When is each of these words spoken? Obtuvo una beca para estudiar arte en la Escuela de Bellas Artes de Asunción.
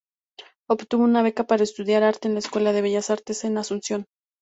Obtuvo 0.67 1.03
una 1.03 1.21
beca 1.21 1.45
para 1.45 1.61
estudiar 1.63 2.01
arte 2.01 2.27
en 2.27 2.33
la 2.33 2.39
Escuela 2.39 2.73
de 2.73 2.81
Bellas 2.81 3.11
Artes 3.11 3.43
de 3.43 3.59
Asunción. 3.59 4.05